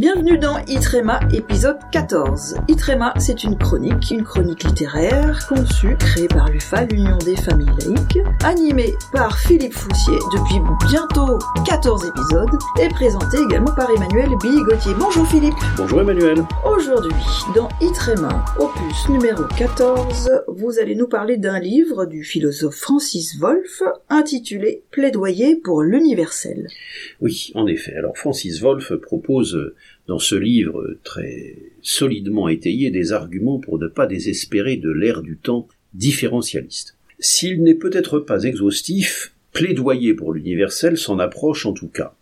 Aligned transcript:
Bienvenue 0.00 0.38
dans 0.38 0.56
Itrema, 0.66 1.20
épisode 1.30 1.76
14. 1.92 2.56
Itrema, 2.68 3.12
c'est 3.18 3.44
une 3.44 3.58
chronique, 3.58 4.10
une 4.10 4.24
chronique 4.24 4.64
littéraire, 4.64 5.46
conçue, 5.46 5.94
créée 5.98 6.26
par 6.26 6.48
l'UFA, 6.48 6.86
l'Union 6.86 7.18
des 7.18 7.36
familles 7.36 7.68
laïques, 7.78 8.18
animée 8.42 8.94
par 9.12 9.38
Philippe 9.38 9.74
Foussier 9.74 10.16
depuis 10.32 10.58
bientôt 10.88 11.38
14 11.66 12.06
épisodes, 12.06 12.58
et 12.80 12.88
présentée 12.88 13.36
également 13.46 13.74
par 13.74 13.90
Emmanuel 13.90 14.30
Bigotier. 14.40 14.92
Bonjour 14.98 15.26
Philippe. 15.26 15.52
Bonjour 15.76 16.00
Emmanuel. 16.00 16.44
Aujourd'hui, 16.64 17.12
dans 17.54 17.68
Itrema, 17.82 18.42
opus 18.58 19.06
numéro 19.10 19.44
14, 19.58 20.30
vous 20.48 20.78
allez 20.78 20.94
nous 20.94 21.08
parler 21.08 21.36
d'un 21.36 21.58
livre 21.58 22.06
du 22.06 22.24
philosophe 22.24 22.76
Francis 22.76 23.38
Wolff, 23.38 23.82
intitulé 24.08 24.82
Plaidoyer 24.92 25.56
pour 25.56 25.82
l'universel. 25.82 26.68
Oui, 27.20 27.52
en 27.54 27.66
effet. 27.66 27.92
Alors 27.98 28.16
Francis 28.16 28.62
Wolff 28.62 28.94
propose 28.94 29.74
dans 30.10 30.18
ce 30.18 30.34
livre 30.34 30.98
très 31.04 31.54
solidement 31.82 32.48
étayé 32.48 32.90
des 32.90 33.12
arguments 33.12 33.60
pour 33.60 33.78
ne 33.78 33.86
pas 33.86 34.08
désespérer 34.08 34.76
de 34.76 34.90
l'ère 34.90 35.22
du 35.22 35.36
temps 35.36 35.68
différentialiste. 35.94 36.96
S'il 37.20 37.62
n'est 37.62 37.76
peut-être 37.76 38.18
pas 38.18 38.42
exhaustif, 38.42 39.32
plaidoyer 39.52 40.12
pour 40.14 40.32
l'universel 40.32 40.98
s'en 40.98 41.20
approche 41.20 41.64
en 41.64 41.74
tout 41.74 41.86
cas. 41.86 42.16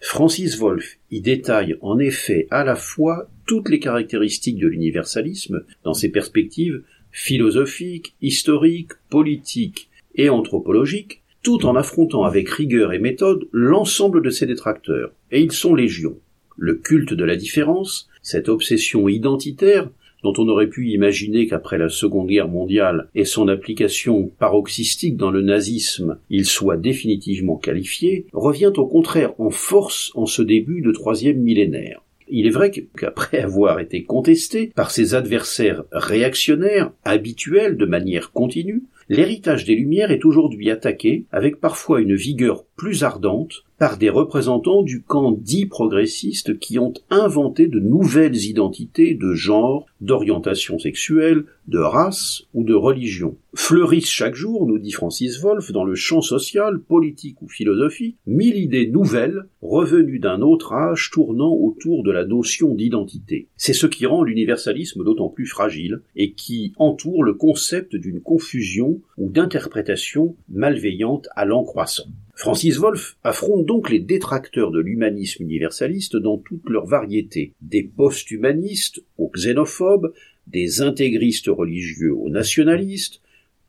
Francis 0.00 0.58
Wolff 0.58 0.98
y 1.12 1.20
détaille 1.20 1.76
en 1.82 2.00
effet 2.00 2.48
à 2.50 2.64
la 2.64 2.74
fois 2.74 3.30
toutes 3.46 3.68
les 3.68 3.78
caractéristiques 3.78 4.58
de 4.58 4.66
l'universalisme 4.66 5.64
dans 5.84 5.94
ses 5.94 6.08
perspectives 6.08 6.82
philosophiques, 7.12 8.16
historiques, 8.20 8.94
politiques 9.08 9.88
et 10.16 10.30
anthropologiques, 10.30 11.22
tout 11.44 11.64
en 11.64 11.76
affrontant 11.76 12.24
avec 12.24 12.48
rigueur 12.48 12.92
et 12.92 12.98
méthode 12.98 13.46
l'ensemble 13.52 14.20
de 14.20 14.30
ses 14.30 14.46
détracteurs, 14.46 15.12
et 15.30 15.40
ils 15.40 15.52
sont 15.52 15.76
légions 15.76 16.18
le 16.60 16.74
culte 16.74 17.14
de 17.14 17.24
la 17.24 17.36
différence, 17.36 18.08
cette 18.22 18.50
obsession 18.50 19.08
identitaire 19.08 19.88
dont 20.22 20.34
on 20.36 20.48
aurait 20.48 20.68
pu 20.68 20.90
imaginer 20.90 21.46
qu'après 21.46 21.78
la 21.78 21.88
Seconde 21.88 22.28
Guerre 22.28 22.48
mondiale 22.48 23.08
et 23.14 23.24
son 23.24 23.48
application 23.48 24.30
paroxystique 24.38 25.16
dans 25.16 25.30
le 25.30 25.40
nazisme, 25.40 26.18
il 26.28 26.44
soit 26.44 26.76
définitivement 26.76 27.56
qualifié, 27.56 28.26
revient 28.34 28.72
au 28.76 28.86
contraire 28.86 29.32
en 29.40 29.48
force 29.48 30.12
en 30.14 30.26
ce 30.26 30.42
début 30.42 30.82
de 30.82 30.92
troisième 30.92 31.38
millénaire. 31.38 32.02
Il 32.28 32.46
est 32.46 32.50
vrai 32.50 32.70
qu'après 32.70 33.40
avoir 33.40 33.80
été 33.80 34.04
contesté 34.04 34.70
par 34.74 34.90
ses 34.90 35.14
adversaires 35.14 35.84
réactionnaires, 35.90 36.92
habituels 37.04 37.78
de 37.78 37.86
manière 37.86 38.30
continue, 38.32 38.84
l'héritage 39.08 39.64
des 39.64 39.74
Lumières 39.74 40.12
est 40.12 40.24
aujourd'hui 40.24 40.70
attaqué 40.70 41.24
avec 41.32 41.60
parfois 41.60 42.00
une 42.00 42.14
vigueur 42.14 42.64
plus 42.80 43.04
ardente 43.04 43.64
par 43.78 43.98
des 43.98 44.08
représentants 44.08 44.82
du 44.82 45.02
camp 45.02 45.32
dit 45.32 45.66
progressiste 45.66 46.58
qui 46.58 46.78
ont 46.78 46.94
inventé 47.10 47.66
de 47.66 47.78
nouvelles 47.78 48.46
identités 48.46 49.12
de 49.12 49.34
genre, 49.34 49.84
d'orientation 50.00 50.78
sexuelle, 50.78 51.44
de 51.68 51.78
race 51.78 52.44
ou 52.54 52.64
de 52.64 52.72
religion. 52.72 53.36
Fleurissent 53.54 54.08
chaque 54.08 54.34
jour, 54.34 54.66
nous 54.66 54.78
dit 54.78 54.92
Francis 54.92 55.40
Wolff, 55.42 55.72
dans 55.72 55.84
le 55.84 55.94
champ 55.94 56.22
social, 56.22 56.78
politique 56.78 57.42
ou 57.42 57.48
philosophique, 57.48 58.16
mille 58.26 58.56
idées 58.56 58.86
nouvelles 58.86 59.44
revenues 59.60 60.18
d'un 60.18 60.40
autre 60.40 60.72
âge 60.72 61.10
tournant 61.10 61.52
autour 61.52 62.02
de 62.02 62.10
la 62.10 62.24
notion 62.24 62.74
d'identité. 62.74 63.48
C'est 63.58 63.74
ce 63.74 63.86
qui 63.86 64.06
rend 64.06 64.22
l'universalisme 64.22 65.04
d'autant 65.04 65.28
plus 65.28 65.46
fragile 65.46 66.00
et 66.16 66.32
qui 66.32 66.72
entoure 66.78 67.24
le 67.24 67.34
concept 67.34 67.94
d'une 67.94 68.22
confusion 68.22 69.00
ou 69.18 69.28
d'interprétation 69.28 70.34
malveillante 70.48 71.28
à 71.36 71.44
l'en 71.44 71.62
croissant. 71.62 72.06
Francis 72.40 72.78
Wolff 72.78 73.18
affronte 73.22 73.66
donc 73.66 73.90
les 73.90 73.98
détracteurs 73.98 74.70
de 74.70 74.80
l'humanisme 74.80 75.42
universaliste 75.42 76.16
dans 76.16 76.38
toute 76.38 76.66
leur 76.70 76.86
variété, 76.86 77.52
des 77.60 77.82
post-humanistes 77.82 79.02
aux 79.18 79.28
xénophobes, 79.28 80.14
des 80.46 80.80
intégristes 80.80 81.48
religieux 81.48 82.14
aux 82.14 82.30
nationalistes, 82.30 83.20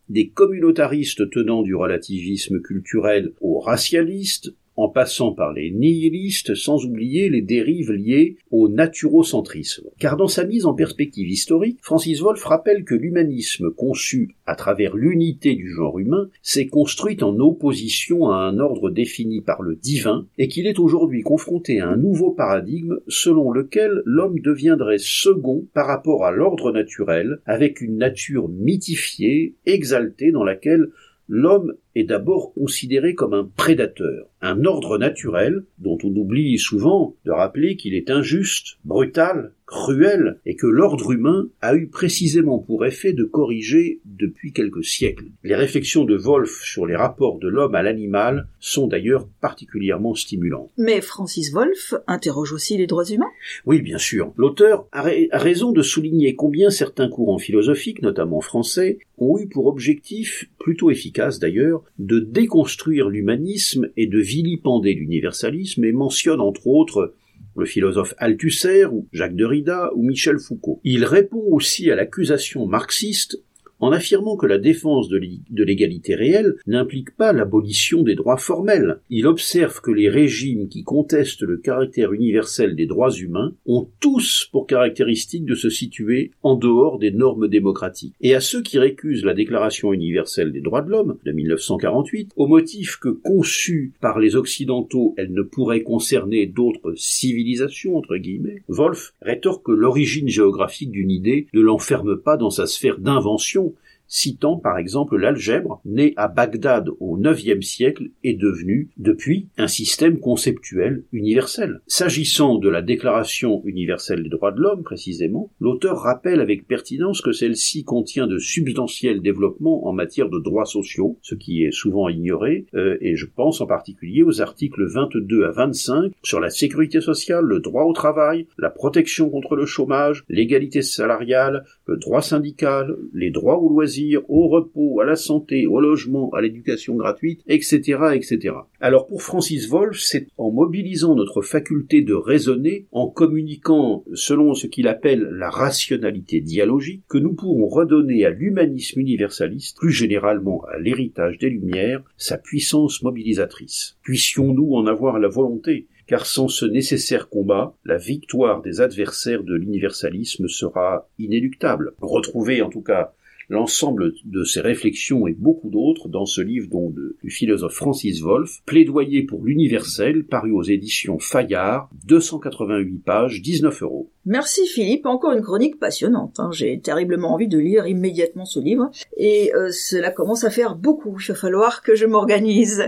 des 0.08 0.30
communautaristes 0.30 1.30
tenant 1.32 1.64
du 1.64 1.76
relativisme 1.76 2.62
culturel 2.62 3.34
aux 3.42 3.60
racialistes, 3.60 4.54
en 4.76 4.90
passant 4.90 5.34
par 5.34 5.54
les 5.54 5.72
nihilistes, 5.72 6.56
sans 6.56 6.86
oublier 6.86 7.30
les 7.30 7.42
dérives 7.42 7.92
liées 7.92 8.38
au 8.52 8.70
naturocentrisme. 8.70 9.90
Car 10.00 10.18
dans 10.18 10.28
sa 10.28 10.44
mise 10.44 10.66
en 10.66 10.74
perspective 10.74 11.30
historique, 11.30 11.80
Francis 11.82 12.22
Wolff 12.22 12.44
rappelle 12.44 12.84
que 12.84 12.96
l'humanisme 12.96 13.72
conçu 13.72 14.36
à 14.46 14.56
travers 14.56 14.96
l'unité 14.96 15.56
du 15.56 15.70
genre 15.70 16.00
humain 16.00 16.30
s'est 16.42 16.68
construit 16.68 17.22
en 17.22 17.38
opposition 17.40 18.30
à 18.30 18.38
un 18.38 18.60
ordre 18.60 18.90
défini 18.90 19.42
par 19.42 19.62
le 19.62 19.76
divin 19.76 20.26
et 20.38 20.48
qu'il 20.48 20.68
est 20.68 20.80
aujourd'hui 20.80 21.22
confronté 21.22 21.80
à 21.80 21.90
un 21.90 21.98
nouveau 21.98 22.32
paradigme 22.32 23.00
selon 23.08 23.52
lequel 23.52 24.02
l'homme 24.06 24.40
deviendrait 24.40 24.98
second 25.00 25.66
par 25.74 25.88
rapport 25.88 26.26
à 26.26 26.32
l'ordre 26.32 26.72
naturel 26.72 27.40
avec 27.46 27.82
une 27.82 27.98
nature 27.98 28.50
mythifiée, 28.50 29.56
exaltée 29.66 30.32
dans 30.32 30.44
laquelle 30.44 30.90
l'homme 31.28 31.74
est 31.96 32.04
d'abord 32.04 32.54
considéré 32.54 33.16
comme 33.16 33.34
un 33.34 33.50
prédateur, 33.56 34.28
un 34.42 34.66
ordre 34.66 34.98
naturel 34.98 35.64
dont 35.80 35.98
on 36.04 36.16
oublie 36.16 36.58
souvent 36.58 37.16
de 37.26 37.32
rappeler 37.32 37.76
qu'il 37.76 37.94
est 37.94 38.10
injuste, 38.10 38.78
brutal, 38.86 39.54
cruel, 39.72 40.38
et 40.46 40.56
que 40.56 40.68
l'ordre 40.68 41.12
humain 41.12 41.48
a 41.62 41.76
eu 41.76 41.88
précisément 41.88 42.60
pour 42.60 42.86
effet 42.86 43.14
de 43.14 43.24
corriger 43.24 44.02
depuis 44.04 44.52
quelques 44.52 44.84
siècles. 44.84 45.28
Les 45.44 45.56
réflexions 45.56 46.04
de 46.04 46.18
Wolff 46.18 46.62
sur 46.64 46.86
les 46.86 46.96
rapports 46.96 47.40
de 47.40 47.48
l'homme 47.48 47.76
à 47.76 47.82
l'animal 47.82 48.48
sont 48.60 48.88
d'ailleurs 48.88 49.28
particulièrement 49.40 50.14
stimulantes. 50.14 50.72
Mais 50.78 51.00
Francis 51.00 51.54
Wolff 51.54 51.94
interroge 52.08 52.52
aussi 52.52 52.78
les 52.78 52.88
droits 52.88 53.06
humains? 53.06 53.32
Oui, 53.66 53.82
bien 53.82 53.98
sûr. 53.98 54.34
L'auteur 54.36 54.88
a, 54.92 55.08
a 55.32 55.38
raison 55.38 55.72
de 55.72 55.82
souligner 55.82 56.36
combien 56.36 56.70
certains 56.70 57.08
courants 57.08 57.38
philosophiques, 57.40 58.02
notamment 58.02 58.42
français, 58.42 59.00
ont 59.18 59.40
eu 59.40 59.48
pour 59.48 59.68
objectif, 59.68 60.50
plutôt 60.60 60.92
efficace 60.92 61.40
d'ailleurs, 61.40 61.81
de 62.00 62.20
déconstruire 62.20 63.10
l'humanisme 63.10 63.90
et 63.98 64.08
de 64.08 64.20
vilipender 64.20 64.94
l'universalisme 64.94 65.84
et 65.84 65.92
mentionne 65.92 66.42
entre 66.42 66.68
autres 66.68 67.14
le 67.56 67.66
philosophe 67.66 68.14
Althusser 68.18 68.86
ou 68.86 69.08
Jacques 69.12 69.36
Derrida 69.36 69.92
ou 69.96 70.04
Michel 70.04 70.40
Foucault. 70.40 70.80
Il 70.84 71.06
répond 71.06 71.44
aussi 71.50 71.92
à 71.92 71.96
l'accusation 71.96 72.66
marxiste 72.66 73.44
en 73.82 73.92
affirmant 73.92 74.38
que 74.38 74.46
la 74.46 74.58
défense 74.58 75.10
de 75.10 75.64
l'égalité 75.64 76.16
réelle 76.16 76.56
n'implique 76.68 77.16
pas 77.18 77.34
l'abolition 77.34 78.04
des 78.04 78.16
droits 78.16 78.38
formels. 78.38 79.00
Il 79.10 79.28
observe 79.28 79.82
que 79.82 79.92
les 79.92 80.10
régimes 80.10 80.70
qui 80.70 80.84
contestent 80.84 81.42
le 81.42 81.58
caractère 81.58 82.14
universel 82.14 82.76
des 82.76 82.86
droits 82.86 83.12
humains 83.12 83.54
ont 83.66 83.88
tous 84.00 84.48
pour 84.52 84.68
caractéristique 84.68 85.46
de 85.46 85.56
se 85.56 85.70
situer 85.70 86.32
en 86.44 86.56
dehors 86.56 87.00
des 87.00 87.12
normes 87.12 87.48
démocratiques. 87.48 88.16
Et 88.22 88.36
à 88.36 88.40
ceux 88.40 88.62
qui 88.62 88.80
récusent 88.80 89.26
la 89.26 89.34
Déclaration 89.34 89.94
universelle 89.94 90.52
des 90.52 90.62
droits 90.62 90.82
de 90.82 90.90
l'homme 90.90 91.18
de 91.26 91.32
1948, 91.32 92.32
au 92.36 92.48
motif 92.48 92.98
que 92.98 93.10
conçue 93.10 93.94
par 94.00 94.20
les 94.20 94.36
Occidentaux, 94.36 95.14
elle 95.18 95.34
ne 95.34 95.42
pourrait 95.42 95.82
concerner 95.82 96.46
d'autres 96.46 96.94
civilisations, 96.96 97.98
entre 97.98 98.18
guillemets, 98.18 98.64
Wolff 98.68 99.14
rétorque 99.22 99.66
que 99.66 99.72
l'origine 99.72 100.30
géographique 100.30 100.92
d'une 100.92 101.12
idée 101.12 101.48
ne 101.54 101.62
l'enferme 101.62 102.18
pas 102.18 102.38
dans 102.38 102.50
sa 102.50 102.68
sphère 102.68 103.00
d'invention, 103.00 103.71
citant 104.12 104.58
par 104.58 104.78
exemple 104.78 105.18
l'algèbre, 105.18 105.82
né 105.86 106.14
à 106.18 106.28
Bagdad 106.28 106.90
au 107.00 107.18
IXe 107.18 107.66
siècle, 107.66 108.10
est 108.24 108.34
devenu, 108.34 108.90
depuis, 108.98 109.48
un 109.58 109.68
système 109.68 110.20
conceptuel 110.20 111.04
universel. 111.14 111.82
S'agissant 111.88 112.58
de 112.58 112.70
la 112.70 112.82
Déclaration 112.82 113.64
universelle 113.66 114.24
des 114.24 114.30
droits 114.30 114.52
de 114.52 114.60
l'homme, 114.60 114.84
précisément, 114.84 115.50
l'auteur 115.60 115.98
rappelle 115.98 116.42
avec 116.42 116.68
pertinence 116.68 117.22
que 117.22 117.32
celle-ci 117.32 117.86
contient 117.86 118.28
de 118.28 118.38
substantiels 118.38 119.22
développements 119.22 119.88
en 119.88 119.94
matière 119.94 120.30
de 120.30 120.40
droits 120.40 120.66
sociaux, 120.66 121.18
ce 121.22 121.36
qui 121.36 121.64
est 121.64 121.72
souvent 121.72 122.10
ignoré, 122.10 122.66
euh, 122.76 122.98
et 123.00 123.16
je 123.16 123.26
pense 123.26 123.62
en 123.62 123.66
particulier 123.66 124.24
aux 124.24 124.42
articles 124.42 124.86
22 124.86 125.46
à 125.46 125.52
25 125.52 126.12
sur 126.22 126.42
la 126.42 126.50
sécurité 126.50 127.00
sociale, 127.00 127.46
le 127.46 127.62
droit 127.62 127.84
au 127.84 127.94
travail, 127.94 128.48
la 128.58 128.70
protection 128.70 129.30
contre 129.30 129.56
le 129.56 129.66
chômage, 129.66 130.26
l'égalité 130.28 130.82
salariale, 130.82 131.64
le 131.86 131.96
droit 131.96 132.22
syndical, 132.22 132.98
les 133.14 133.32
droits 133.32 133.58
aux 133.58 133.70
loisirs, 133.70 134.01
au 134.28 134.48
repos, 134.48 135.00
à 135.02 135.06
la 135.06 135.16
santé, 135.16 135.68
au 135.68 135.80
logement, 135.80 136.30
à 136.34 136.42
l'éducation 136.42 136.96
gratuite, 136.96 137.42
etc., 137.48 138.00
etc. 138.14 138.56
Alors 138.80 139.08
pour 139.08 139.22
Francis 139.22 139.70
Wolff, 139.70 140.00
c'est 140.00 140.28
en 140.38 140.52
mobilisant 140.52 141.16
notre 141.16 141.42
faculté 141.42 142.02
de 142.02 142.14
raisonner, 142.14 142.88
en 142.92 143.08
communiquant 143.08 144.04
selon 144.14 144.54
ce 144.54 144.68
qu'il 144.68 144.88
appelle 144.88 145.22
la 145.32 145.50
rationalité 145.50 146.42
dialogique, 146.42 147.04
que 147.08 147.18
nous 147.18 147.34
pourrons 147.34 147.68
redonner 147.68 148.26
à 148.26 148.30
l'humanisme 148.30 149.00
universaliste, 149.00 149.78
plus 149.78 149.92
généralement 149.92 150.64
à 150.66 150.80
l'héritage 150.80 151.38
des 151.38 151.50
Lumières, 151.50 152.04
sa 152.18 152.38
puissance 152.38 153.04
mobilisatrice. 153.04 153.98
Puissions-nous 154.04 154.74
en 154.74 154.88
avoir 154.88 155.20
la 155.20 155.28
volonté? 155.28 155.88
Car 156.08 156.26
sans 156.26 156.50
ce 156.50 156.66
nécessaire 156.66 157.30
combat, 157.30 157.74
la 157.86 157.98
victoire 157.98 158.62
des 158.62 158.82
adversaires 158.82 159.44
de 159.44 159.56
l'universalisme 159.56 160.48
sera 160.48 161.08
inéluctable. 161.20 161.94
Retrouver 162.02 162.62
en 162.62 162.70
tout 162.70 162.82
cas 162.82 163.14
l'ensemble 163.52 164.14
de 164.24 164.44
ces 164.46 164.62
réflexions 164.62 165.28
et 165.28 165.34
beaucoup 165.34 165.70
d'autres 165.70 166.08
dans 166.08 166.26
ce 166.26 166.40
livre 166.42 166.70
donc 166.70 166.94
du 167.22 167.30
philosophe 167.30 167.74
Francis 167.74 168.22
Wolff, 168.22 168.62
Plaidoyer 168.66 169.24
pour 169.24 169.44
l'universel, 169.44 170.24
paru 170.26 170.52
aux 170.52 170.64
éditions 170.64 171.20
Fayard, 171.20 171.90
288 172.06 173.04
pages, 173.04 173.42
19 173.42 173.84
euros. 173.84 174.10
Merci 174.26 174.68
Philippe, 174.68 175.06
encore 175.06 175.34
une 175.34 175.42
chronique 175.42 175.80
passionnante. 175.80 176.40
Hein. 176.40 176.50
J'ai 176.54 176.80
terriblement 176.80 177.34
envie 177.34 177.48
de 177.48 177.58
lire 177.58 177.88
immédiatement 177.88 178.46
ce 178.46 178.60
livre 178.60 178.90
et 179.18 179.52
euh, 179.54 179.72
cela 179.72 180.12
commence 180.12 180.44
à 180.44 180.50
faire 180.50 180.76
beaucoup. 180.76 181.18
Il 181.20 181.28
va 181.28 181.36
falloir 181.36 181.82
que 181.82 181.96
je 181.96 182.06
m'organise. 182.06 182.84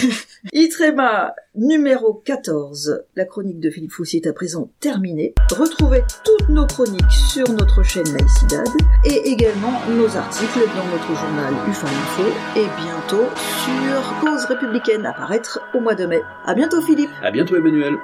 Itrema 0.52 1.34
numéro 1.54 2.14
14. 2.14 3.04
La 3.14 3.24
chronique 3.24 3.60
de 3.60 3.70
Philippe 3.70 3.92
Foussier 3.92 4.20
est 4.20 4.28
à 4.28 4.32
présent 4.32 4.70
terminée. 4.80 5.34
Retrouvez 5.56 6.02
toutes 6.24 6.48
nos 6.48 6.66
chroniques 6.66 7.12
sur 7.32 7.48
notre 7.52 7.82
chaîne 7.84 8.12
Laïcidad 8.12 8.66
et 9.04 9.30
également 9.30 9.80
articles 10.08 10.68
dans 10.76 10.86
notre 10.86 11.14
journal 11.14 11.54
UFA 11.68 11.86
Info 11.86 12.24
et 12.56 12.66
bientôt 12.82 13.28
sur 13.36 14.20
Cause 14.20 14.44
républicaine 14.46 15.06
à 15.06 15.12
paraître 15.12 15.60
au 15.74 15.80
mois 15.80 15.94
de 15.94 16.06
mai. 16.06 16.22
À 16.44 16.54
bientôt 16.54 16.80
Philippe. 16.82 17.10
À 17.22 17.30
bientôt 17.30 17.56
Emmanuel. 17.56 17.96